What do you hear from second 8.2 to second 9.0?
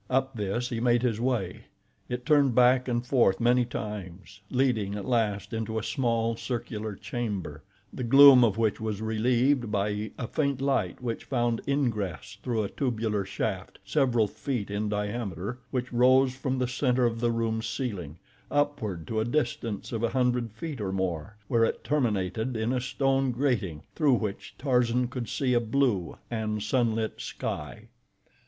of which was